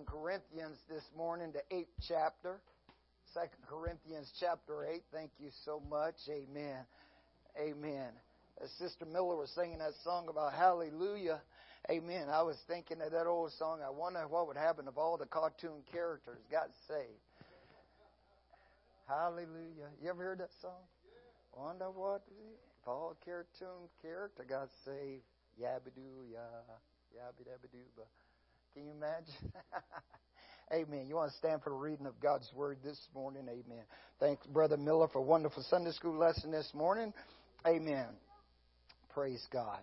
[0.00, 2.56] Second Corinthians this morning, the eighth chapter.
[3.34, 5.02] Second Corinthians chapter eight.
[5.12, 6.14] Thank you so much.
[6.30, 6.78] Amen.
[7.60, 8.08] Amen.
[8.64, 11.42] As Sister Miller was singing that song about Hallelujah,
[11.90, 12.28] Amen.
[12.32, 13.80] I was thinking of that old song.
[13.86, 17.20] I wonder what would happen if all the cartoon characters got saved.
[19.06, 19.92] Hallelujah.
[20.02, 20.80] You ever heard that song?
[21.54, 25.24] Wonder what if all cartoon character got saved.
[25.60, 26.40] Yabadoo ya,
[27.14, 27.44] yabba
[28.74, 29.52] Can you imagine?
[30.72, 31.06] Amen.
[31.08, 33.42] You want to stand for the reading of God's Word this morning?
[33.48, 33.82] Amen.
[34.20, 37.12] Thanks, Brother Miller, for a wonderful Sunday school lesson this morning.
[37.66, 38.06] Amen.
[39.12, 39.80] Praise God.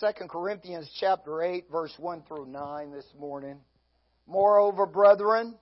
[0.00, 3.56] Second Corinthians chapter 8, verse 1 through 9 this morning.
[4.26, 5.54] Moreover, brethren,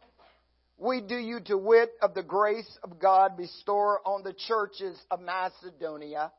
[0.79, 5.21] we do you to wit of the grace of God bestow on the churches of
[5.21, 6.33] Macedonia,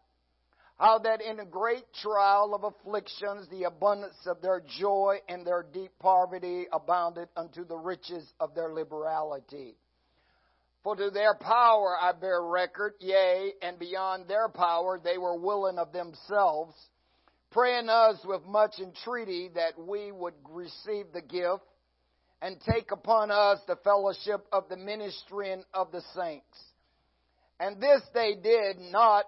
[0.78, 5.66] how that in a great trial of afflictions the abundance of their joy and their
[5.72, 9.76] deep poverty abounded unto the riches of their liberality.
[10.84, 15.78] For to their power I bear record, yea, and beyond their power they were willing
[15.78, 16.76] of themselves,
[17.52, 21.64] praying us with much entreaty that we would receive the gift
[22.42, 26.58] and take upon us the fellowship of the ministering of the saints.
[27.60, 29.28] And this they did not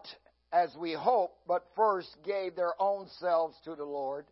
[0.56, 4.26] as we hope, but first gave their own selves to the Lord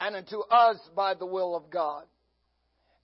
[0.00, 2.04] and unto us by the will of God.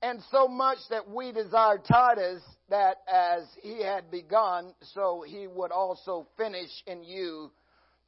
[0.00, 5.72] And so much that we desire Titus that as he had begun, so he would
[5.72, 7.50] also finish in you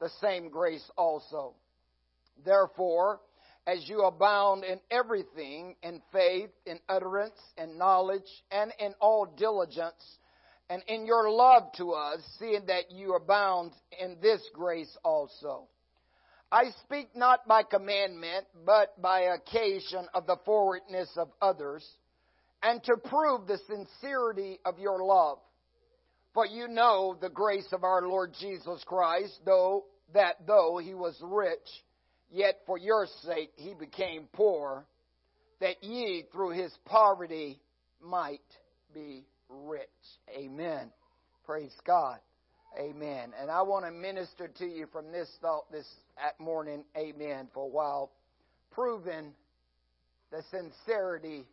[0.01, 1.55] the same grace also.
[2.45, 3.19] Therefore,
[3.67, 10.19] as you abound in everything, in faith, in utterance, in knowledge, and in all diligence,
[10.71, 15.69] and in your love to us, seeing that you abound in this grace also.
[16.51, 21.87] I speak not by commandment, but by occasion of the forwardness of others,
[22.63, 25.39] and to prove the sincerity of your love.
[26.35, 31.17] For you know the grace of our Lord Jesus Christ, though that though he was
[31.23, 31.69] rich,
[32.31, 34.87] Yet for your sake he became poor,
[35.61, 37.61] that ye through his poverty
[38.01, 38.41] might
[38.93, 39.89] be rich.
[40.37, 40.91] Amen.
[41.45, 42.19] Praise God.
[42.79, 43.33] Amen.
[43.41, 45.87] And I want to minister to you from this thought this
[46.39, 48.11] morning, amen, for a while,
[48.71, 49.33] proving
[50.31, 51.47] the sincerity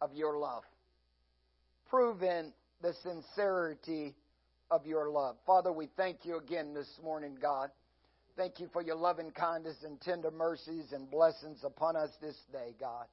[0.00, 0.62] of your love.
[1.88, 2.52] Proving
[2.82, 4.14] the sincerity
[4.70, 5.36] of your love.
[5.46, 7.70] Father, we thank you again this morning, God.
[8.36, 12.74] Thank you for your loving kindness and tender mercies and blessings upon us this day,
[12.78, 13.06] God.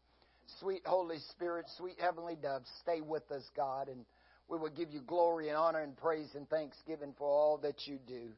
[0.60, 4.06] Sweet Holy Spirit, sweet heavenly dove, stay with us, God, and
[4.50, 8.00] we will give you glory and honor and praise and thanksgiving for all that you
[8.08, 8.30] do.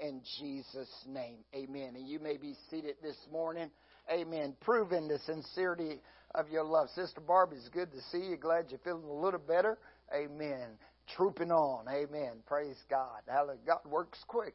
[0.00, 1.94] In Jesus' name, amen.
[1.96, 3.70] And you may be seated this morning.
[4.10, 4.54] Amen.
[4.60, 6.00] Proving the sincerity
[6.34, 6.88] of your love.
[6.94, 8.36] Sister Barbie, it's good to see you.
[8.36, 9.76] Glad you're feeling a little better.
[10.14, 10.68] Amen.
[11.16, 11.86] Trooping on.
[11.88, 12.34] Amen.
[12.46, 13.22] Praise God.
[13.26, 14.54] God works quick.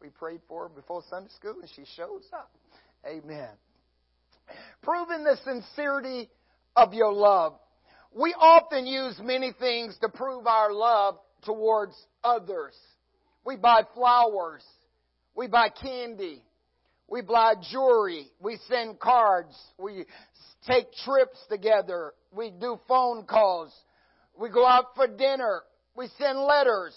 [0.00, 2.52] We prayed for her before Sunday school, and she shows up.
[3.04, 3.48] Amen.
[4.82, 6.30] Proving the sincerity
[6.76, 7.54] of your love.
[8.16, 11.94] We often use many things to prove our love towards
[12.24, 12.74] others.
[13.44, 14.64] We buy flowers.
[15.34, 16.42] We buy candy.
[17.08, 18.28] We buy jewelry.
[18.40, 19.54] We send cards.
[19.78, 20.06] We
[20.66, 22.14] take trips together.
[22.32, 23.72] We do phone calls.
[24.38, 25.62] We go out for dinner.
[25.94, 26.94] We send letters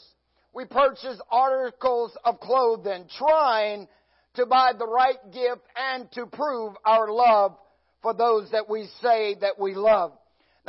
[0.53, 3.88] we purchase articles of clothing, trying
[4.36, 7.56] to buy the right gift and to prove our love
[8.01, 10.13] for those that we say that we love.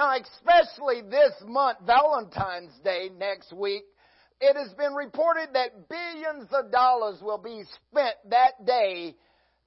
[0.00, 3.82] Now, especially this month, Valentine's Day next week,
[4.40, 9.14] it has been reported that billions of dollars will be spent that day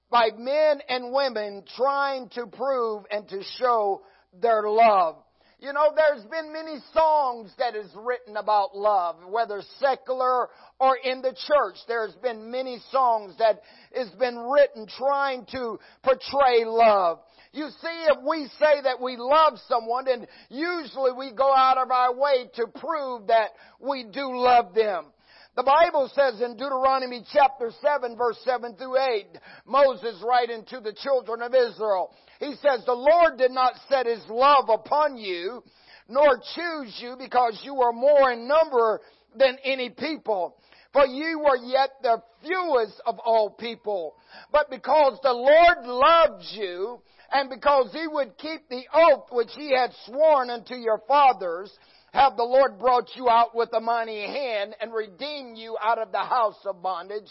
[0.10, 4.02] by men and women trying to prove and to show
[4.42, 5.18] their love.
[5.64, 11.22] You know, there's been many songs that is written about love, whether secular or in
[11.22, 11.78] the church.
[11.88, 13.62] There's been many songs that
[13.96, 17.20] has been written trying to portray love.
[17.54, 21.92] You see, if we say that we love someone, then usually we go out of
[21.92, 25.06] our way to prove that we do love them.
[25.56, 29.26] The Bible says in Deuteronomy chapter 7 verse 7 through 8,
[29.68, 34.24] Moses writing to the children of Israel, he says, the Lord did not set his
[34.30, 35.64] love upon you,
[36.10, 39.00] nor choose you because you were more in number
[39.38, 40.58] than any people.
[40.92, 44.16] For you were yet the fewest of all people.
[44.52, 47.00] But because the Lord loved you,
[47.32, 51.72] and because he would keep the oath which he had sworn unto your fathers,
[52.14, 56.12] have the Lord brought you out with a mighty hand and redeemed you out of
[56.12, 57.30] the house of bondage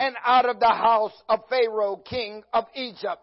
[0.00, 3.20] and out of the house of Pharaoh, king of Egypt.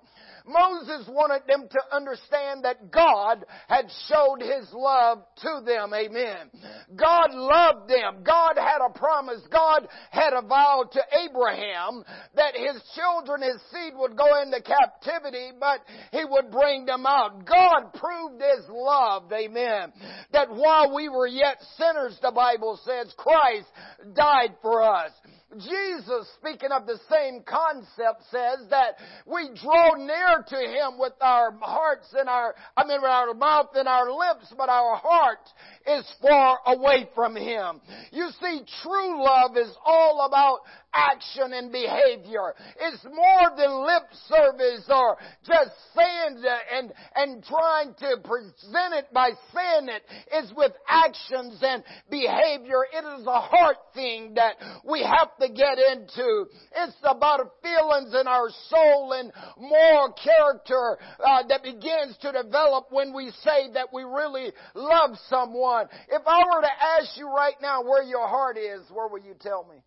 [0.50, 5.94] Moses wanted them to understand that God had showed His love to them.
[5.94, 6.50] Amen.
[6.96, 8.24] God loved them.
[8.24, 9.42] God had a promise.
[9.52, 12.04] God had a vow to Abraham
[12.36, 15.82] that his children, his seed would go into captivity, but
[16.12, 17.46] he would bring them out.
[17.46, 19.32] God proved his love.
[19.32, 19.94] Amen.
[20.34, 23.68] That while we were yet sinners, the Bible says, Christ
[24.14, 25.12] died for us.
[25.58, 31.52] Jesus, speaking of the same concept, says that we draw near to Him with our
[31.60, 35.40] hearts and our, I mean, with our mouth and our lips, but our heart
[35.88, 37.82] is far away from Him.
[38.12, 40.60] You see, true love is all about
[40.94, 42.54] action and behavior.
[42.80, 46.44] It's more than lip service or just saying
[46.74, 50.04] and, and trying to present it by saying it.
[50.32, 52.86] It's with actions and behavior.
[52.94, 54.56] It is a heart thing that
[54.88, 56.46] we have to get into.
[56.76, 63.14] It's about feelings in our soul and moral character uh, that begins to develop when
[63.14, 65.88] we say that we really love someone.
[66.10, 69.36] If I were to ask you right now where your heart is, where will you
[69.40, 69.82] tell me?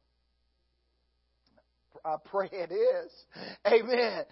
[2.04, 3.12] I pray it is.
[3.64, 4.24] Amen.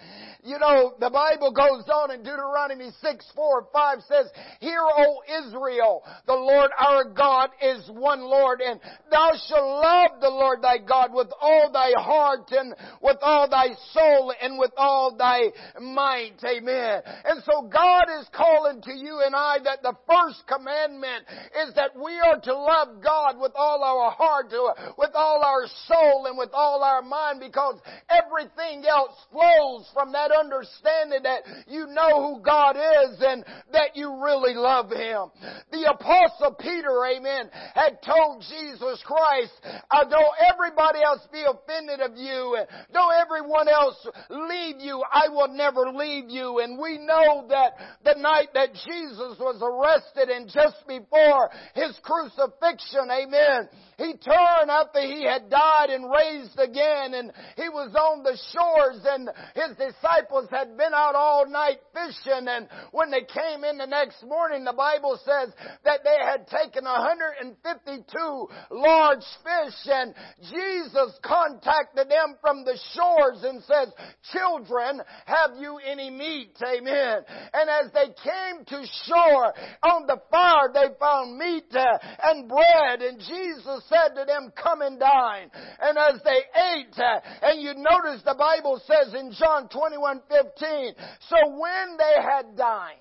[0.42, 4.26] You know, the Bible goes on in Deuteronomy 6, 4, 5 says,
[4.58, 10.30] Hear, O Israel, the Lord our God is one Lord, and thou shalt love the
[10.30, 15.14] Lord thy God with all thy heart and with all thy soul and with all
[15.16, 15.42] thy
[15.80, 16.42] might.
[16.44, 17.02] Amen.
[17.24, 21.24] And so God is calling to you and I that the first commandment
[21.68, 24.52] is that we are to love God with all our heart,
[24.98, 30.12] with all our soul, and with all our mind because because everything else flows from
[30.12, 35.28] that understanding that you know who God is and that you really love Him.
[35.70, 39.52] The apostle Peter, amen, had told Jesus Christ,
[39.90, 43.96] uh, though everybody else be offended of you, and though everyone else
[44.30, 46.60] leave you, I will never leave you.
[46.60, 47.72] And we know that
[48.04, 53.68] the night that Jesus was arrested and just before His crucifixion, amen,
[54.00, 59.00] he turned after he had died and raised again and he was on the shores
[59.04, 63.86] and his disciples had been out all night fishing and when they came in the
[63.86, 65.52] next morning the Bible says
[65.84, 70.14] that they had taken 152 large fish and
[70.50, 73.92] Jesus contacted them from the shores and says,
[74.32, 76.56] children, have you any meat?
[76.62, 77.22] Amen.
[77.52, 79.52] And as they came to shore
[79.82, 84.82] on the fire they found meat uh, and bread and Jesus said to them, come
[84.82, 85.50] and dine.
[85.80, 90.94] And as they ate, uh, and you notice the Bible says in John 21, 15,
[91.28, 92.98] so when they had dined,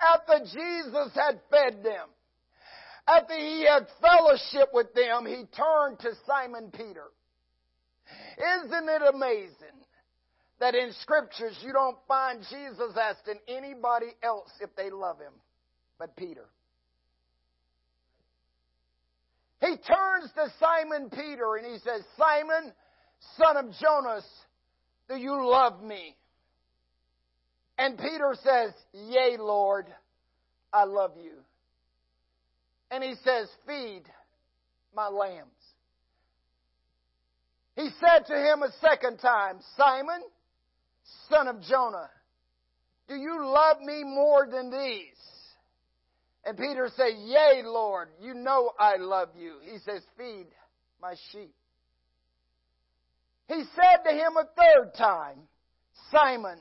[0.00, 2.08] after Jesus had fed them,
[3.06, 7.04] after he had fellowship with them, he turned to Simon Peter.
[8.38, 9.78] Isn't it amazing
[10.60, 15.32] that in scriptures you don't find Jesus asking anybody else if they love him
[15.98, 16.46] but Peter?
[19.64, 22.72] He turns to Simon Peter and he says, Simon,
[23.38, 24.24] son of Jonas,
[25.08, 26.16] do you love me?
[27.78, 29.86] And Peter says, Yea, Lord,
[30.72, 31.32] I love you.
[32.90, 34.02] And he says, Feed
[34.94, 35.48] my lambs.
[37.74, 40.20] He said to him a second time, Simon,
[41.30, 42.10] son of Jonah,
[43.08, 45.14] do you love me more than these?
[46.46, 49.54] And Peter said, Yea, Lord, you know I love you.
[49.62, 50.46] He says, Feed
[51.00, 51.54] my sheep.
[53.48, 55.38] He said to him a third time,
[56.10, 56.58] Simon,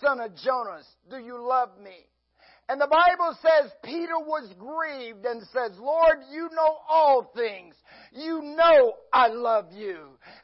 [0.00, 1.96] son of Jonas, do you love me?
[2.68, 7.76] And the Bible says Peter was grieved and says, Lord, you know all things.
[8.16, 9.98] You know I love you.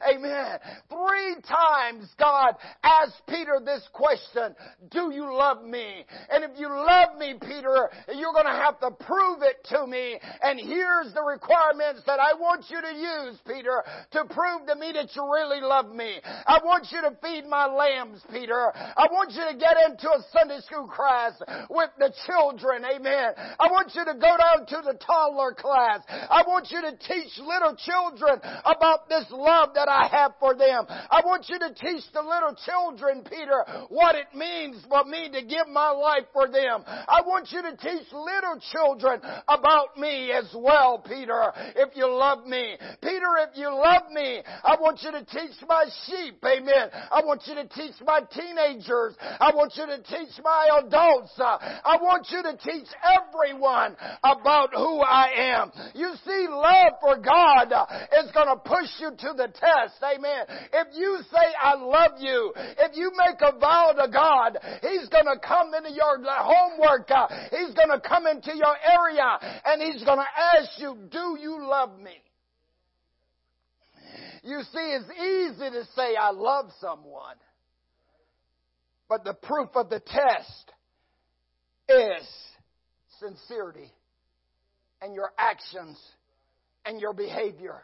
[0.07, 0.59] Amen.
[0.89, 4.55] Three times God asked Peter this question,
[4.91, 6.05] do you love me?
[6.29, 10.19] And if you love me, Peter, you're going to have to prove it to me.
[10.41, 14.91] And here's the requirements that I want you to use, Peter, to prove to me
[14.93, 16.19] that you really love me.
[16.23, 18.71] I want you to feed my lambs, Peter.
[18.75, 21.33] I want you to get into a Sunday school class
[21.69, 22.83] with the children.
[22.85, 23.33] Amen.
[23.59, 26.01] I want you to go down to the toddler class.
[26.09, 30.85] I want you to teach little children about this love that I have for them.
[30.89, 35.41] I want you to teach the little children, Peter, what it means for me to
[35.41, 36.83] give my life for them.
[36.85, 42.45] I want you to teach little children about me as well, Peter, if you love
[42.45, 42.75] me.
[43.01, 46.43] Peter, if you love me, I want you to teach my sheep.
[46.43, 46.89] Amen.
[47.11, 49.15] I want you to teach my teenagers.
[49.21, 51.31] I want you to teach my adults.
[51.39, 55.71] I want you to teach everyone about who I am.
[55.93, 57.42] You see, love for God
[58.19, 60.01] is going to push you to the test.
[60.03, 60.45] Amen.
[60.73, 65.25] If you say, I love you, if you make a vow to God, He's going
[65.25, 67.09] to come into your homework.
[67.51, 71.67] He's going to come into your area and He's going to ask you, do you
[71.67, 72.17] love me?
[74.43, 77.35] You see, it's easy to say, I love someone.
[79.07, 80.71] But the proof of the test
[81.87, 82.27] is
[83.19, 83.91] sincerity
[85.01, 85.99] and your actions
[86.85, 87.81] and your behavior.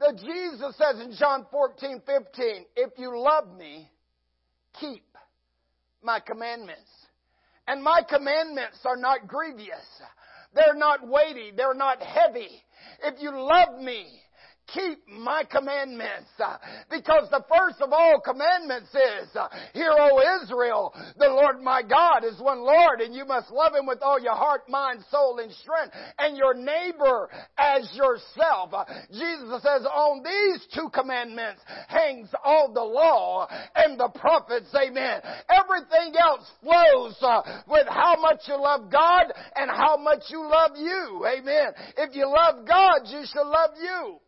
[0.00, 3.88] The Jesus says in John 14, 15, if you love me,
[4.80, 5.04] keep
[6.02, 6.90] my commandments.
[7.66, 9.84] And my commandments are not grievous.
[10.54, 11.52] They're not weighty.
[11.56, 12.50] They're not heavy.
[13.02, 14.06] If you love me,
[14.72, 16.30] keep my commandments.
[16.42, 16.56] Uh,
[16.90, 22.24] because the first of all commandments is, uh, Hear, O Israel, the Lord my God
[22.24, 25.52] is one Lord, and you must love him with all your heart, mind, soul, and
[25.52, 27.28] strength, and your neighbor
[27.58, 28.72] as yourself.
[28.72, 34.74] Uh, Jesus says, on these two commandments hangs all the law and the prophets.
[34.74, 35.20] Amen.
[35.48, 37.16] Everything else flows
[37.68, 41.26] with how much you love God and how much you love you.
[41.26, 41.72] Amen.
[41.96, 44.18] If you love God, you shall love you.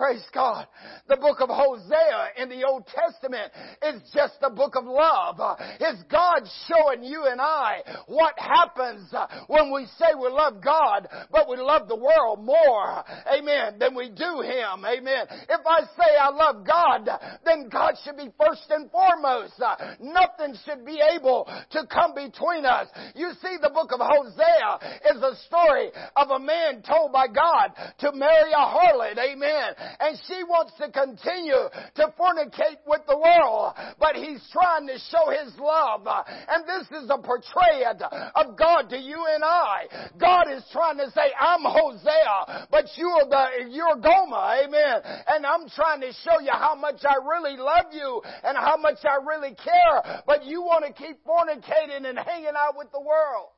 [0.00, 0.66] Praise God.
[1.08, 3.52] The book of Hosea in the Old Testament
[3.82, 5.38] is just the book of love.
[5.78, 11.06] Is God showing you and I what happens uh, when we say we love God,
[11.30, 15.26] but we love the world more, amen, than we do Him, amen.
[15.50, 17.06] If I say I love God,
[17.44, 19.60] then God should be first and foremost.
[19.60, 22.88] Uh, nothing should be able to come between us.
[23.14, 27.72] You see, the book of Hosea is a story of a man told by God
[27.98, 33.74] to marry a harlot, amen and she wants to continue to fornicate with the world,
[33.98, 36.06] but he's trying to show his love.
[36.06, 37.98] And this is a portrayal
[38.34, 39.86] of God to you and I.
[40.18, 45.02] God is trying to say, I'm Hosea, but you're the, you're Gomer, amen.
[45.28, 48.98] And I'm trying to show you how much I really love you and how much
[49.04, 53.50] I really care, but you want to keep fornicating and hanging out with the world.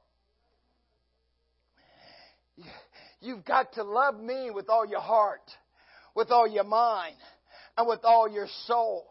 [3.21, 5.49] You've got to love me with all your heart
[6.15, 7.17] with all your mind
[7.77, 9.07] and with all your soul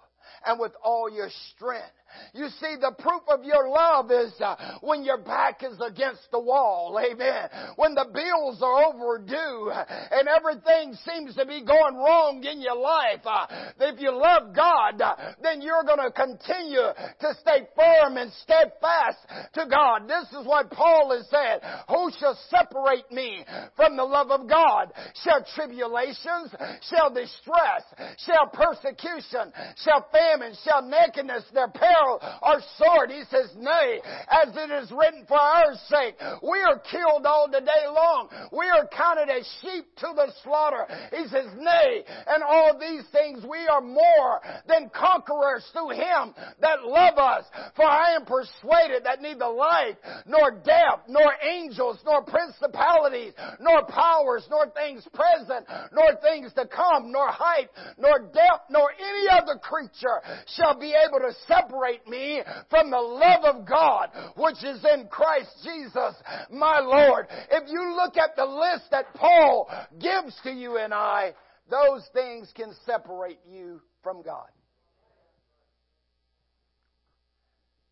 [0.45, 1.85] and with all your strength.
[2.33, 6.39] You see, the proof of your love is uh, when your back is against the
[6.39, 6.99] wall.
[6.99, 7.49] Amen.
[7.75, 13.21] When the bills are overdue and everything seems to be going wrong in your life.
[13.25, 13.47] Uh,
[13.79, 16.87] if you love God, uh, then you're going to continue
[17.19, 19.17] to stay firm and steadfast
[19.53, 20.07] to God.
[20.07, 21.61] This is what Paul has said.
[21.89, 24.93] Who shall separate me from the love of God?
[25.23, 26.53] Shall tribulations,
[26.89, 27.83] shall distress,
[28.17, 29.51] shall persecution,
[29.83, 33.11] shall famine, shall nakedness, their peril, arrow or sword.
[33.11, 37.61] He says, Nay, as it is written for our sake, we are killed all the
[37.61, 38.29] day long.
[38.51, 40.87] We are counted as sheep to the slaughter.
[41.11, 46.83] He says, Nay, and all these things we are more than conquerors through him that
[46.83, 47.45] love us.
[47.75, 54.45] For I am persuaded that neither life, nor death, nor angels, nor principalities, nor powers,
[54.49, 60.21] nor things present, nor things to come, nor height, nor depth, nor any other creature
[60.55, 65.07] shall be able to separate separate me from the love of God which is in
[65.07, 66.15] Christ Jesus,
[66.51, 67.27] my Lord.
[67.51, 69.69] If you look at the list that Paul
[69.99, 71.33] gives to you and I,
[71.69, 74.47] those things can separate you from God.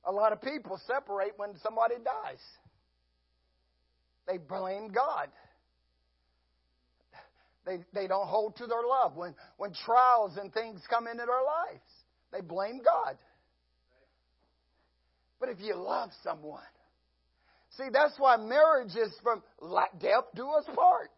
[0.06, 2.40] A lot of people separate when somebody dies.
[4.28, 5.28] They blame God.
[7.66, 9.16] They, they don't hold to their love.
[9.16, 11.84] When, when trials and things come into their lives,
[12.32, 13.18] they blame God.
[15.40, 16.62] But if you love someone,
[17.78, 19.42] see, that's why marriage is from
[20.00, 21.12] death do us part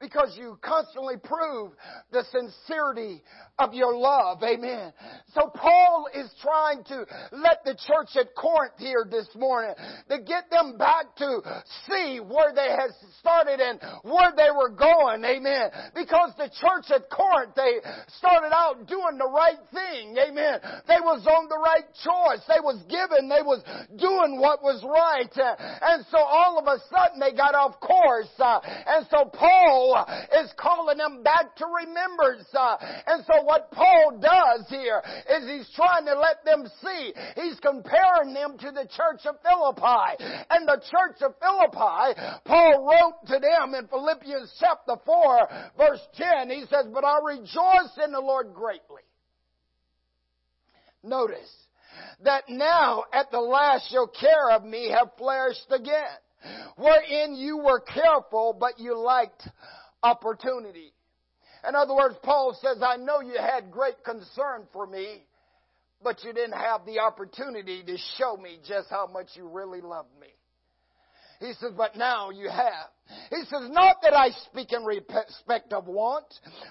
[0.00, 1.72] because you constantly prove
[2.12, 3.22] the sincerity
[3.58, 4.42] of your love.
[4.42, 4.92] Amen.
[5.34, 9.74] So Paul is trying to let the church at Corinth here this morning
[10.10, 11.40] to get them back to
[11.88, 15.24] see where they had started and where they were going.
[15.24, 15.70] Amen.
[15.94, 17.80] Because the church at Corinth, they
[18.18, 20.16] started out doing the right thing.
[20.18, 20.60] Amen.
[20.86, 22.44] They was on the right choice.
[22.48, 23.28] They was given.
[23.28, 23.64] They was
[23.96, 25.32] doing what was right.
[25.36, 28.28] And so all of a sudden they got off course.
[28.38, 29.85] Uh, and so Paul
[30.42, 32.48] is calling them back to remembrance.
[32.52, 32.76] Uh,
[33.06, 37.12] and so what Paul does here is he's trying to let them see.
[37.34, 40.24] He's comparing them to the church of Philippi.
[40.50, 46.50] And the church of Philippi, Paul wrote to them in Philippians chapter 4 verse 10,
[46.50, 49.02] he says, But I rejoice in the Lord greatly.
[51.02, 51.52] Notice,
[52.24, 56.18] that now at the last your care of me have flourished again,
[56.76, 59.48] wherein you were careful, but you liked
[60.02, 60.92] opportunity.
[61.68, 65.24] In other words, Paul says, I know you had great concern for me,
[66.02, 70.14] but you didn't have the opportunity to show me just how much you really loved
[70.20, 70.28] me.
[71.40, 72.90] He says, but now you have.
[73.30, 76.26] He says, not that I speak in respect of want,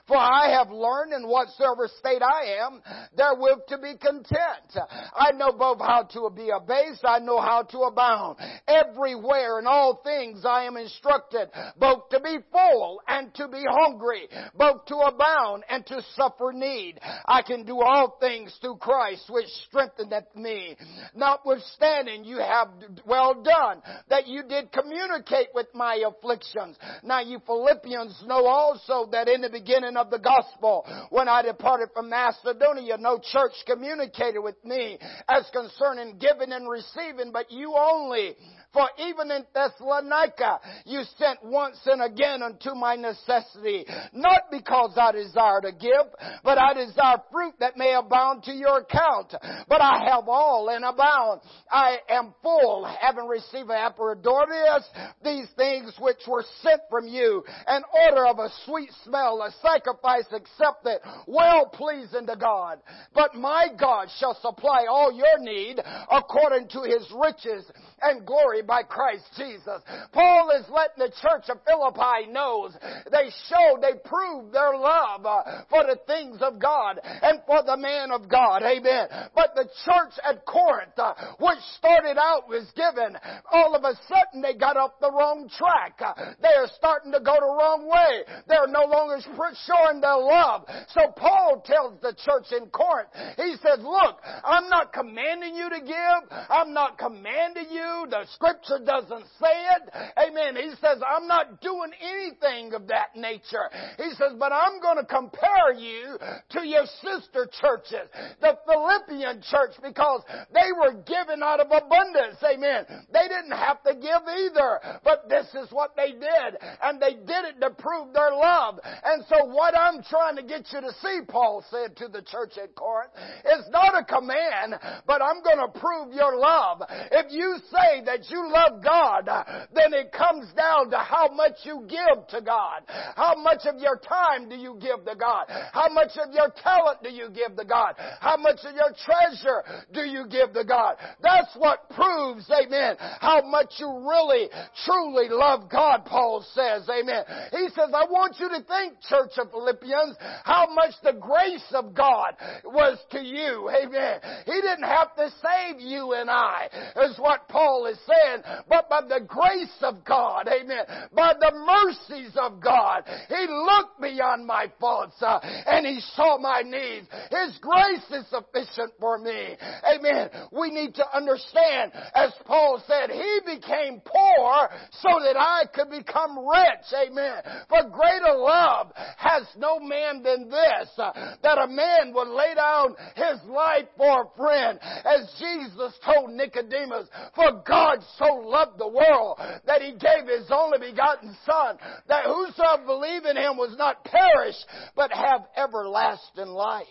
[0.08, 2.82] for I have learned in whatsoever state I am,
[3.16, 4.78] therewith to be content.
[5.16, 8.38] I know both how to be abased, I know how to abound.
[8.68, 14.28] Everywhere in all things I am instructed, both to be full and to be hungry,
[14.58, 17.00] both to abound and to suffer need.
[17.26, 20.76] I can do all things through Christ, which strengtheneth me.
[21.16, 22.70] Notwithstanding, you have
[23.06, 26.78] well done that you did communicate with my affliction afflictions.
[27.04, 31.90] Now you Philippians know also that in the beginning of the gospel, when I departed
[31.94, 34.98] from Macedonia, no church communicated with me
[35.30, 38.36] as concerning giving and receiving, but you only
[38.76, 45.14] for even in Thessalonica you sent once and again unto my necessity, not because I
[45.14, 46.12] desire to give,
[46.44, 49.34] but I desire fruit that may abound to your account.
[49.70, 51.40] But I have all and abound.
[51.72, 54.90] I am full, having received Epaphroditus,
[55.24, 60.26] these things which were sent from you, an order of a sweet smell, a sacrifice
[60.32, 62.80] accepted, well pleasing to God.
[63.14, 65.80] But my God shall supply all your need
[66.12, 67.66] according to his riches
[68.02, 69.82] and glory by Christ Jesus.
[70.12, 72.74] Paul is letting the church of Philippi knows
[73.12, 77.78] they showed, they proved their love uh, for the things of God and for the
[77.78, 78.64] man of God.
[78.64, 79.08] Amen.
[79.34, 83.18] But the church at Corinth, uh, which started out was given,
[83.52, 86.00] all of a sudden they got off the wrong track.
[86.42, 88.24] They are starting to go the wrong way.
[88.48, 90.66] They're no longer showing their love.
[90.94, 95.80] So Paul tells the church in Corinth, he says, look, I'm not commanding you to
[95.80, 96.22] give.
[96.50, 98.08] I'm not commanding you.
[98.10, 99.84] The scripture doesn't say it.
[100.18, 100.56] Amen.
[100.56, 103.70] He says, I'm not doing anything of that nature.
[103.98, 106.18] He says, but I'm going to compare you
[106.52, 108.10] to your sister churches,
[108.42, 110.22] the Philippian church, because
[110.54, 112.38] they were given out of abundance.
[112.44, 112.86] Amen.
[113.12, 116.58] They didn't have to give either, but this is what they did.
[116.82, 118.80] And they did it to prove their love.
[119.04, 122.58] And so what I'm trying to get you to see, Paul said to the church
[122.62, 123.12] at Corinth,
[123.46, 124.76] is not a command,
[125.08, 126.82] but I'm going to prove your love.
[127.12, 129.30] If you say that you love God,
[129.74, 132.82] then it comes down to how much you give to God.
[133.16, 135.46] How much of your time do you give to God?
[135.72, 137.96] How much of your talent do you give to God?
[138.20, 140.96] How much of your treasure do you give to God?
[141.22, 144.50] That's what proves, amen, how much you really,
[144.86, 147.24] truly love God, Paul says, amen.
[147.52, 151.94] He says, I want you to think, Church of Philippians, how much the grace of
[151.94, 154.20] God was to you, amen.
[154.46, 156.70] He didn't have to save you and I,
[157.04, 162.36] is what Paul is saying, but by the grace of God, amen, by the mercies
[162.38, 167.08] of God, He looked beyond my faults uh, and He saw my needs.
[167.32, 169.56] His grace is sufficient for me.
[169.94, 170.30] Amen.
[170.52, 174.70] We need to understand, as Paul said, He became poor
[175.02, 176.88] so that I could become rich.
[176.94, 177.44] Amen.
[177.70, 181.12] For greater love has no man than this, uh,
[181.44, 184.80] that a man would lay down his life for a friend.
[184.82, 190.80] As Jesus told Nicodemus, for God so loved the world that he gave his only
[190.80, 194.56] begotten Son, that whosoever believe in him was not perish,
[194.96, 196.86] but have everlasting life.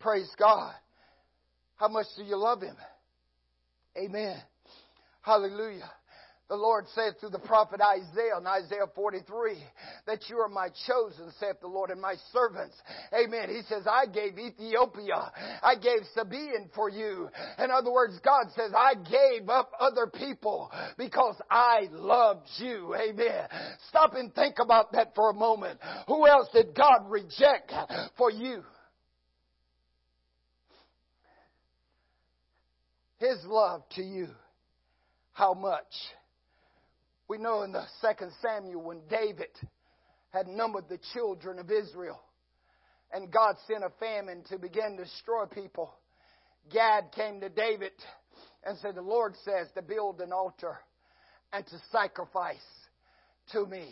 [0.00, 0.72] Praise God.
[1.76, 2.76] How much do you love him?
[3.96, 4.40] Amen.
[5.22, 5.90] Hallelujah.
[6.54, 9.56] The Lord said through the prophet Isaiah in Isaiah 43
[10.06, 12.76] that you are my chosen, saith the Lord, and my servants.
[13.12, 13.48] Amen.
[13.48, 15.32] He says, I gave Ethiopia.
[15.64, 17.28] I gave Sabaean for you.
[17.58, 22.94] In other words, God says, I gave up other people because I loved you.
[22.94, 23.48] Amen.
[23.88, 25.80] Stop and think about that for a moment.
[26.06, 27.72] Who else did God reject
[28.16, 28.62] for you?
[33.18, 34.28] His love to you.
[35.32, 35.82] How much?
[37.28, 39.50] We know in the second Samuel when David
[40.30, 42.20] had numbered the children of Israel
[43.14, 45.94] and God sent a famine to begin to destroy people.
[46.72, 47.92] Gad came to David
[48.64, 50.78] and said, The Lord says to build an altar
[51.52, 52.56] and to sacrifice
[53.52, 53.88] to me.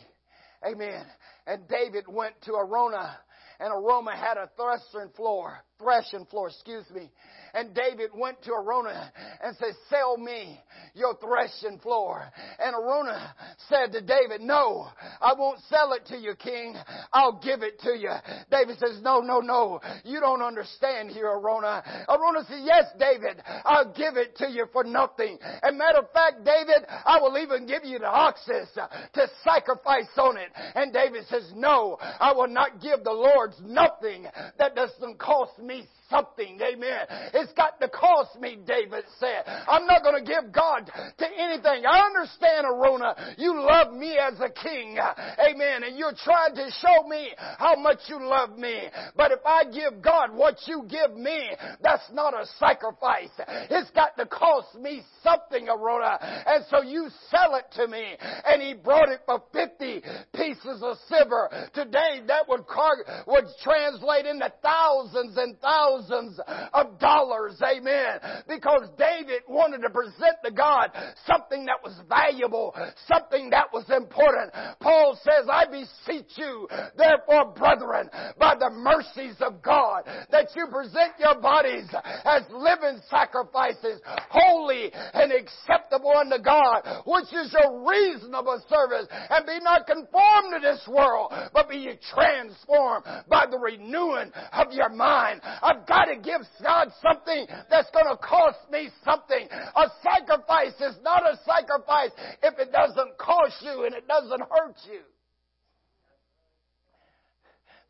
[0.66, 1.04] Amen.
[1.46, 3.16] And David went to Araunah,
[3.60, 7.10] and Araunah had a threshing floor threshing floor, excuse me.
[7.54, 9.10] And David went to Araunah
[9.44, 10.58] and said, sell me
[10.94, 12.24] your threshing floor.
[12.58, 13.34] And Araunah
[13.68, 14.86] said to David, no,
[15.20, 16.74] I won't sell it to you, king.
[17.12, 18.10] I'll give it to you.
[18.50, 19.80] David says, no, no, no.
[20.04, 21.82] You don't understand here, Arona.
[22.08, 25.38] Araunah says, yes, David, I'll give it to you for nothing.
[25.62, 30.38] And matter of fact, David, I will even give you the oxes to sacrifice on
[30.38, 30.48] it.
[30.74, 34.26] And David says, no, I will not give the Lord's nothing
[34.58, 36.60] that doesn't cost me me something.
[36.60, 37.06] Amen.
[37.34, 39.44] It's got to cost me, David said.
[39.46, 41.86] I'm not going to give God to anything.
[41.86, 44.98] I understand, Araunah, you love me as a king.
[44.98, 45.84] Amen.
[45.84, 48.88] And you're trying to show me how much you love me.
[49.16, 51.50] But if I give God what you give me,
[51.82, 53.30] that's not a sacrifice.
[53.70, 56.18] It's got to cost me something, Araunah.
[56.46, 58.16] And so you sell it to me.
[58.44, 60.02] And he brought it for 50
[60.34, 61.48] pieces of silver.
[61.72, 66.40] Today that would, car- would translate into thousands and thousands thousands
[66.72, 67.60] of dollars.
[67.62, 68.18] Amen.
[68.48, 70.90] Because David wanted to present to God
[71.26, 72.74] something that was valuable,
[73.12, 74.52] something that was important.
[74.80, 81.12] Paul says, I beseech you, therefore, brethren, by the mercies of God, that you present
[81.18, 81.88] your bodies
[82.24, 89.06] as living sacrifices, holy and acceptable unto God, which is your reasonable service.
[89.30, 94.72] And be not conformed to this world, but be you transformed by the renewing of
[94.72, 95.40] your mind.
[95.44, 99.46] I've got to give God something that's going to cost me something.
[99.76, 102.10] A sacrifice is not a sacrifice
[102.42, 105.00] if it doesn't cost you and it doesn't hurt you.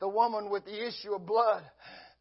[0.00, 1.62] The woman with the issue of blood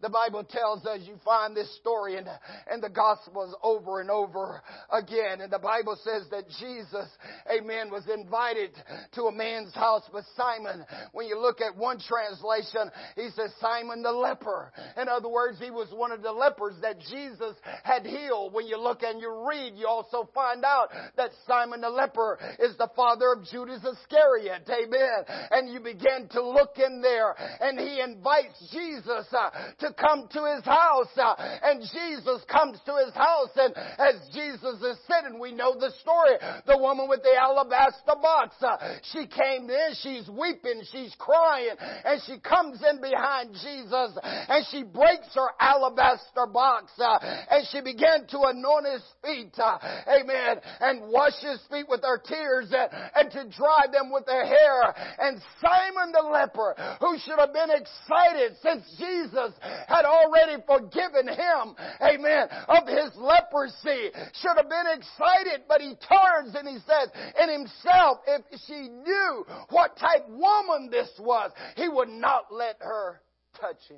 [0.02, 2.26] the Bible tells us you find this story in,
[2.74, 4.62] in the Gospels over and over
[4.92, 5.42] again.
[5.42, 7.08] And the Bible says that Jesus,
[7.52, 8.72] amen, was invited
[9.14, 10.86] to a man's house with Simon.
[11.12, 14.72] When you look at one translation, he says Simon the leper.
[15.00, 18.54] In other words, he was one of the lepers that Jesus had healed.
[18.54, 22.76] When you look and you read, you also find out that Simon the leper is
[22.78, 24.70] the father of Judas Iscariot.
[24.70, 25.26] Amen.
[25.52, 30.42] And you begin to look in there and he invites Jesus uh, to come to
[30.56, 31.12] his house.
[31.18, 35.92] Uh, and Jesus comes to his house and as Jesus is sitting, we know the
[36.02, 36.38] story.
[36.66, 38.78] The woman with the alabaster box, uh,
[39.12, 44.84] she came in, she's weeping, she's crying, and she comes in behind Jesus and she
[44.84, 47.18] breaks her alabaster box uh,
[47.50, 52.72] and she began to anoint his feet, amen, and wash his feet with her tears
[52.72, 54.94] and, and to dry them with her hair.
[55.20, 59.54] And Simon the leper, who should have been excited since Jesus
[59.88, 64.10] had already forgiven him, amen, of his leprosy.
[64.42, 67.10] Should have been excited, but he turns and he says
[67.42, 73.22] in himself, if she knew what type woman this was, he would not let her
[73.60, 73.98] touch him.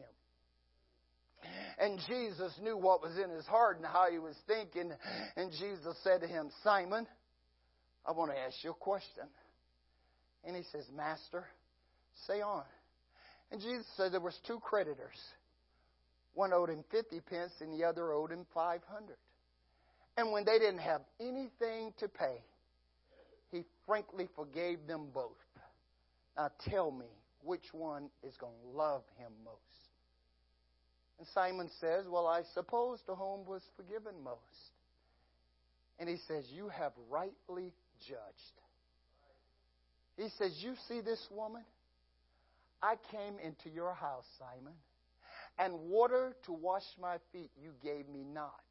[1.79, 4.91] And Jesus knew what was in his heart and how he was thinking.
[5.35, 7.07] And Jesus said to him, Simon,
[8.05, 9.23] I want to ask you a question.
[10.45, 11.45] And he says, Master,
[12.27, 12.63] say on.
[13.51, 15.17] And Jesus said there was two creditors.
[16.33, 18.81] One owed him 50 pence and the other owed him 500.
[20.17, 22.37] And when they didn't have anything to pay,
[23.51, 25.31] he frankly forgave them both.
[26.37, 27.05] Now tell me,
[27.43, 29.59] which one is going to love him most?
[31.19, 34.39] And Simon says, Well, I suppose the home was forgiven most.
[35.99, 37.71] And he says, You have rightly
[38.07, 38.57] judged.
[40.17, 41.63] He says, You see this woman?
[42.81, 44.73] I came into your house, Simon
[45.59, 48.61] and water to wash my feet you gave me not.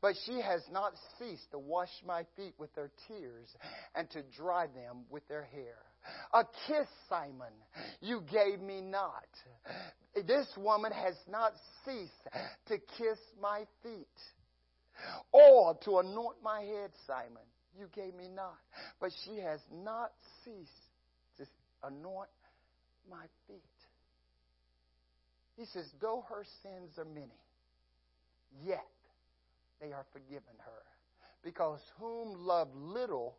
[0.00, 3.48] But she has not ceased to wash my feet with her tears
[3.94, 5.78] and to dry them with her hair.
[6.32, 7.52] A kiss, Simon,
[8.00, 9.26] you gave me not.
[10.14, 11.52] This woman has not
[11.84, 12.28] ceased
[12.68, 14.06] to kiss my feet
[15.32, 17.42] or to anoint my head, Simon.
[17.76, 18.58] You gave me not.
[19.00, 20.12] But she has not
[20.44, 20.70] ceased
[21.38, 21.46] to
[21.82, 22.30] anoint
[23.10, 23.62] my feet.
[25.56, 27.40] He says, though her sins are many,
[28.64, 28.86] yet
[29.80, 30.82] they are forgiven her.
[31.42, 33.36] Because whom love little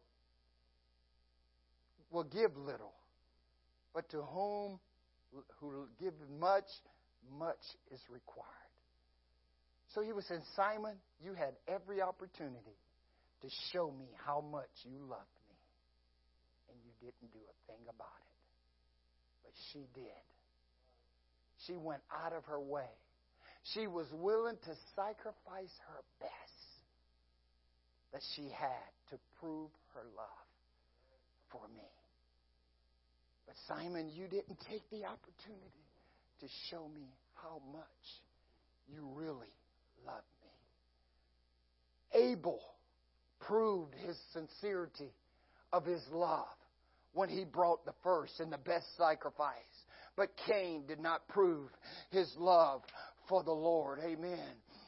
[2.12, 2.93] will give little.
[3.93, 4.80] But to whom
[5.60, 6.69] who give much,
[7.38, 7.60] much
[7.91, 8.49] is required.
[9.93, 12.78] So he was saying, Simon, you had every opportunity
[13.41, 15.58] to show me how much you loved me.
[16.69, 18.36] And you didn't do a thing about it.
[19.43, 20.25] But she did.
[21.65, 22.89] She went out of her way.
[23.73, 26.31] She was willing to sacrifice her best
[28.13, 30.47] that she had to prove her love
[31.51, 31.89] for me.
[33.45, 35.85] But Simon, you didn't take the opportunity
[36.41, 37.83] to show me how much
[38.87, 39.53] you really
[40.05, 40.23] love
[42.13, 42.29] me.
[42.31, 42.61] Abel
[43.39, 45.11] proved his sincerity
[45.73, 46.47] of his love
[47.13, 49.55] when he brought the first and the best sacrifice.
[50.15, 51.69] But Cain did not prove
[52.10, 52.82] his love
[53.28, 53.99] for the Lord.
[54.04, 54.39] Amen.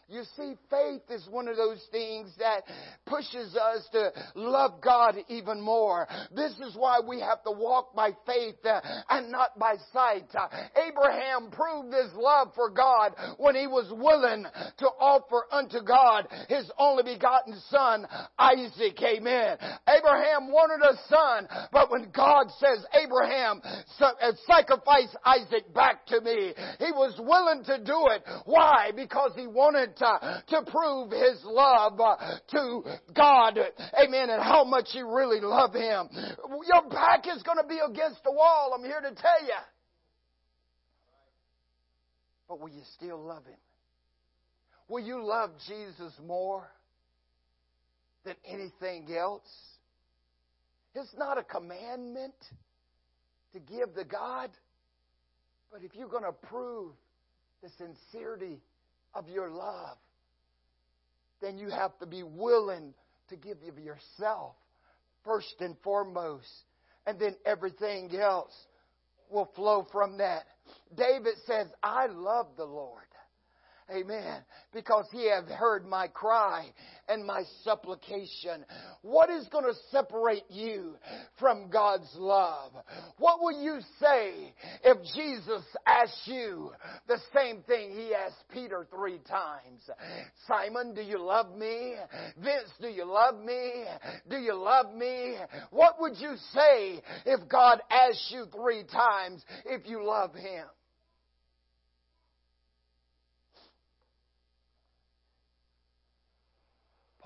[0.10, 2.64] You see, faith is one of those things that
[3.06, 6.08] pushes us to love God even more.
[6.34, 10.28] This is why we have to walk by faith uh, and not by sight.
[10.34, 10.48] Uh,
[10.88, 14.46] Abraham proved his love for God when he was willing
[14.78, 18.08] to offer unto God his only begotten son,
[18.40, 18.98] Isaac.
[19.04, 19.58] Amen.
[19.90, 23.62] Abraham wanted a son, but when God says, Abraham,
[24.00, 28.24] uh, sacrifice Isaac back to me, he was willing to do it.
[28.46, 28.92] Why?
[28.96, 32.16] Because he wanted to prove his love uh,
[32.50, 32.82] to
[33.16, 33.60] God.
[34.04, 34.30] Amen.
[34.30, 36.10] And how much you really love him.
[36.68, 38.74] Your back is going to be against the wall.
[38.78, 39.60] I'm here to tell you.
[42.48, 43.58] But will you still love him?
[44.88, 46.66] Will you love Jesus more
[48.24, 49.48] than anything else?
[50.96, 52.34] It's not a commandment
[53.54, 54.50] to give to God.
[55.72, 56.94] But if you're going to prove
[57.62, 58.62] the sincerity
[59.14, 59.98] of your love,
[61.42, 62.94] then you have to be willing
[63.30, 64.56] to give of yourself
[65.24, 66.48] first and foremost.
[67.06, 68.54] And then everything else
[69.30, 70.44] will flow from that.
[70.96, 73.07] David says, I love the Lord.
[73.90, 74.42] Amen.
[74.74, 76.66] Because he hath heard my cry
[77.08, 78.66] and my supplication.
[79.02, 80.96] What is going to separate you
[81.40, 82.74] from God's love?
[83.18, 86.72] What will you say if Jesus asks you
[87.08, 89.90] the same thing he asked Peter three times?
[90.48, 91.94] Simon, do you love me?
[92.44, 93.86] Vince, do you love me?
[94.30, 95.38] Do you love me?
[95.72, 100.66] What would you say if God asks you three times if you love him?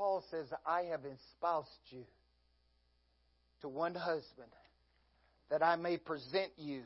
[0.01, 2.03] Paul says, I have espoused you
[3.61, 4.49] to one husband
[5.51, 6.81] that I may present you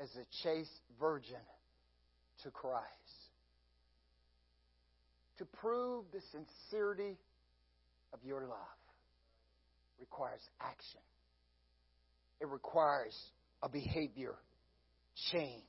[0.00, 1.44] as a chaste virgin
[2.42, 2.86] to Christ.
[5.40, 7.18] To prove the sincerity
[8.14, 8.80] of your love
[10.00, 11.00] requires action.
[12.40, 13.14] It requires
[13.62, 14.36] a behavior
[15.30, 15.62] change.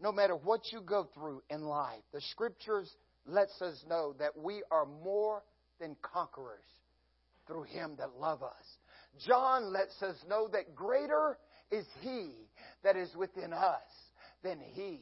[0.00, 2.90] No matter what you go through in life, the scriptures
[3.26, 5.42] lets us know that we are more
[5.80, 6.64] than conquerors
[7.46, 8.78] through him that love us.
[9.26, 11.38] John lets us know that greater
[11.70, 12.32] is he
[12.82, 13.80] that is within us
[14.42, 15.00] than he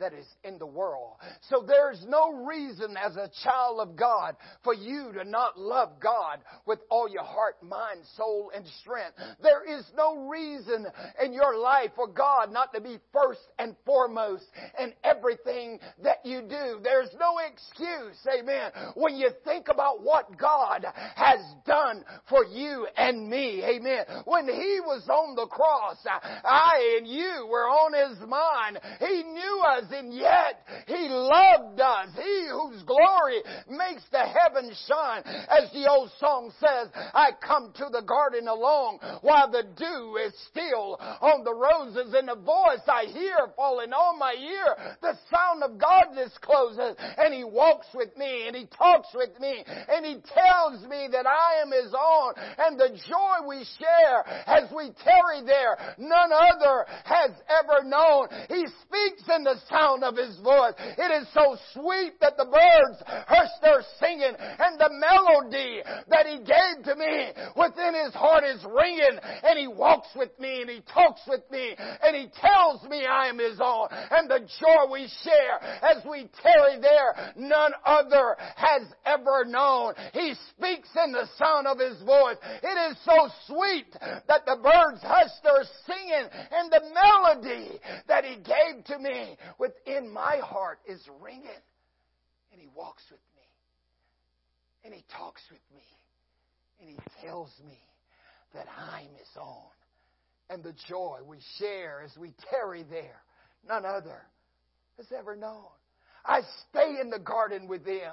[0.00, 1.12] that is in the world.
[1.48, 6.40] So there's no reason as a child of God for you to not love God
[6.66, 9.16] with all your heart, mind, soul, and strength.
[9.42, 10.86] There is no reason
[11.22, 14.44] in your life for God not to be first and foremost
[14.78, 16.80] in everything that you do.
[16.82, 23.28] There's no excuse, amen, when you think about what God has done for you and
[23.28, 24.04] me, amen.
[24.24, 25.98] When He was on the cross,
[26.44, 28.80] I and you were on His mind.
[28.98, 32.08] He knew us and yet He loved us.
[32.14, 35.22] He whose glory makes the heavens shine.
[35.24, 40.32] As the old song says, I come to the garden alone while the dew is
[40.50, 44.94] still on the roses and the voice I hear falling on my ear.
[45.00, 49.64] The sound of God discloses and He walks with me and He talks with me
[49.66, 54.70] and He tells me that I am His own and the joy we share as
[54.74, 58.28] we tarry there, none other has ever known.
[58.48, 60.74] He speaks in the sound of his voice.
[60.78, 66.38] It is so sweet that the birds hush their singing and the melody that he
[66.38, 70.80] gave to me within his heart is ringing and he walks with me and he
[70.92, 75.08] talks with me and he tells me I am his own and the joy we
[75.22, 79.94] share as we tarry there none other has ever known.
[80.12, 82.36] He speaks in the sound of his voice.
[82.62, 83.92] It is so sweet
[84.28, 90.12] that the birds hush their singing and the melody that he gave to me within
[90.12, 91.48] my heart is ringing.
[92.52, 93.31] And He walks with me.
[94.84, 95.82] And He talks with me.
[96.80, 97.78] And He tells me
[98.54, 99.70] that I'm His own.
[100.50, 103.22] And the joy we share as we tarry there,
[103.66, 104.22] none other
[104.96, 105.64] has ever known.
[106.24, 108.12] I stay in the garden with Him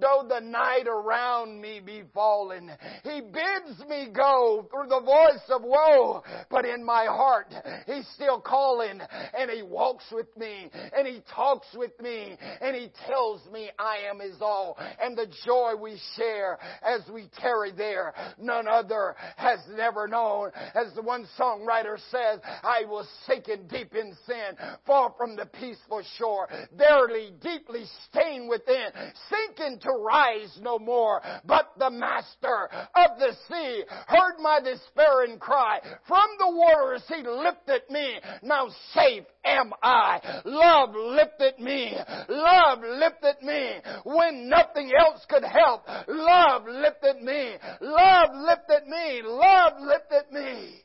[0.00, 2.70] though the night around me be fallen.
[3.04, 7.52] He bids me go through the voice of woe, but in my heart
[7.86, 9.00] He's still calling
[9.38, 13.98] and He walks with me and He talks with me and He tells me I
[14.10, 19.60] am His all and the joy we share as we tarry there, none other has
[19.76, 20.50] never known.
[20.74, 26.02] As the one songwriter says, I was sinking deep in sin, far from the peaceful
[26.18, 28.88] shore, verily deeply stained within,
[29.28, 31.20] sinking to rise no more.
[31.44, 35.80] But the master of the sea heard my despairing cry.
[36.06, 38.18] From the waters he lifted me.
[38.42, 40.42] Now safe am I.
[40.44, 41.96] Love lifted me.
[42.28, 43.70] Love lifted me.
[44.04, 47.54] When nothing else could help, love lifted me.
[47.80, 49.22] Love lifted me.
[49.24, 50.82] Love lifted me.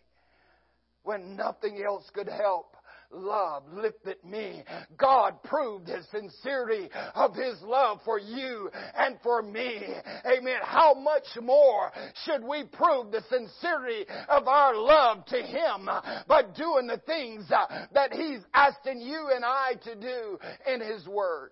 [1.03, 2.76] When nothing else could help,
[3.11, 4.63] love lifted me.
[4.97, 9.81] God proved His sincerity of His love for you and for me.
[10.25, 10.59] Amen.
[10.63, 11.91] How much more
[12.25, 15.89] should we prove the sincerity of our love to Him
[16.27, 20.39] by doing the things uh, that He's asking you and I to do
[20.71, 21.51] in His Word?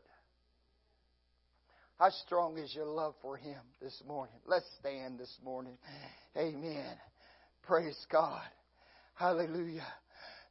[1.99, 4.35] How strong is your love for Him this morning?
[4.45, 5.77] Let's stand this morning.
[6.35, 6.97] Amen.
[7.63, 8.41] Praise God.
[9.15, 9.87] Hallelujah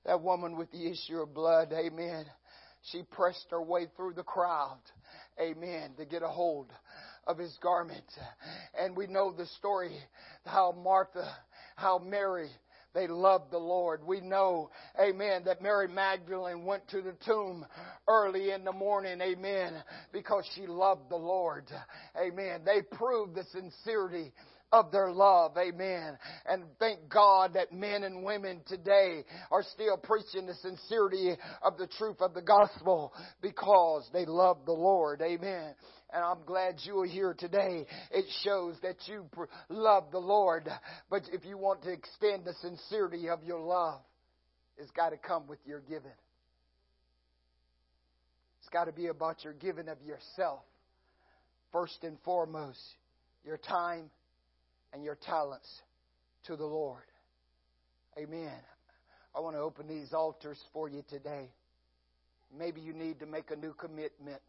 [0.06, 2.26] that woman with the issue of blood, amen,
[2.92, 4.78] she pressed her way through the crowd,
[5.40, 6.70] amen, to get a hold
[7.26, 8.04] of his garment.
[8.78, 9.96] And we know the story
[10.44, 11.26] how Martha,
[11.76, 12.50] how Mary,
[12.94, 14.06] they loved the Lord.
[14.06, 17.66] We know, amen, that Mary Magdalene went to the tomb
[18.06, 21.64] early in the morning, amen, because she loved the Lord.
[22.16, 22.60] Amen.
[22.64, 24.32] They proved the sincerity
[24.74, 25.56] of their love.
[25.56, 26.18] Amen.
[26.46, 31.86] And thank God that men and women today are still preaching the sincerity of the
[31.86, 35.22] truth of the gospel because they love the Lord.
[35.22, 35.74] Amen.
[36.12, 37.86] And I'm glad you are here today.
[38.10, 39.26] It shows that you
[39.68, 40.68] love the Lord.
[41.08, 44.00] But if you want to extend the sincerity of your love,
[44.76, 46.10] it's got to come with your giving.
[48.60, 50.62] It's got to be about your giving of yourself.
[51.70, 52.80] First and foremost,
[53.44, 54.10] your time,
[54.94, 55.68] and your talents
[56.46, 57.02] to the Lord.
[58.16, 58.60] Amen.
[59.36, 61.50] I want to open these altars for you today.
[62.56, 64.42] Maybe you need to make a new commitment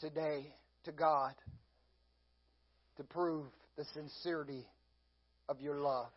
[0.00, 0.52] today
[0.84, 1.34] to God
[2.96, 4.66] to prove the sincerity
[5.48, 6.10] of your love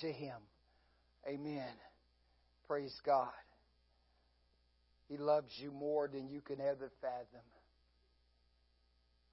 [0.00, 0.36] to Him.
[1.26, 1.72] Amen.
[2.66, 3.28] Praise God.
[5.08, 7.46] He loves you more than you can ever fathom.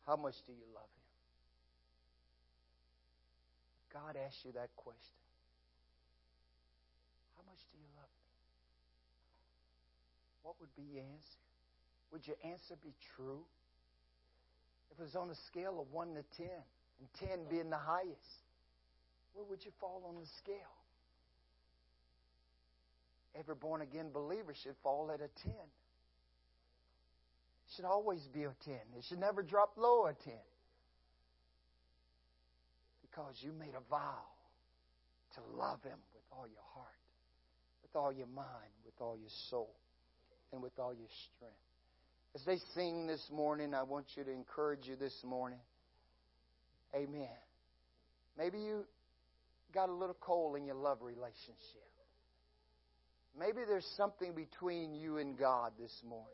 [0.07, 1.04] How much do you love Him?
[3.95, 5.15] God asks you that question
[7.39, 8.27] How much do you love me?
[10.43, 11.39] What would be your answer?
[12.11, 13.39] Would your answer be true?
[14.91, 16.47] If it was on a scale of 1 to 10,
[16.99, 18.43] and 10 being the highest,
[19.33, 20.75] where would you fall on the scale?
[23.39, 25.51] Every born again believer should fall at a 10.
[25.51, 25.59] It
[27.75, 28.75] should always be a 10.
[28.97, 30.33] It should never drop low a 10
[33.15, 34.23] because you made a vow
[35.35, 36.87] to love Him with all your heart,
[37.81, 39.73] with all your mind, with all your soul,
[40.51, 41.55] and with all your strength.
[42.35, 45.59] As they sing this morning, I want you to encourage you this morning.
[46.93, 47.27] Amen.
[48.37, 48.83] Maybe you
[49.73, 51.55] got a little cold in your love relationship.
[53.37, 56.27] Maybe there's something between you and God this morning.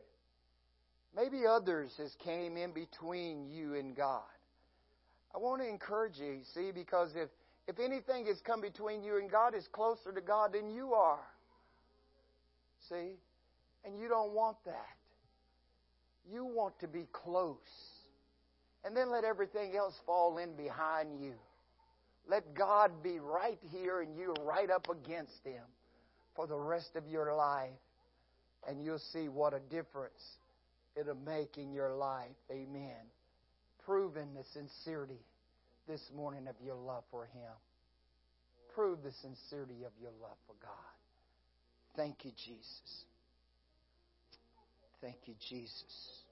[1.14, 4.22] Maybe others has came in between you and God.
[5.34, 7.28] I want to encourage you, see, because if,
[7.66, 11.24] if anything has come between you and God, is closer to God than you are.
[12.88, 13.12] See?
[13.84, 14.96] And you don't want that.
[16.30, 17.56] You want to be close.
[18.84, 21.34] And then let everything else fall in behind you.
[22.28, 25.64] Let God be right here and you right up against Him
[26.36, 27.70] for the rest of your life.
[28.68, 30.22] And you'll see what a difference
[30.94, 32.36] it'll make in your life.
[32.50, 33.02] Amen
[33.84, 35.20] proven the sincerity
[35.88, 37.52] this morning of your love for Him.
[38.74, 40.92] Prove the sincerity of your love for God.
[41.96, 43.04] Thank you, Jesus.
[45.00, 46.22] Thank you, Jesus.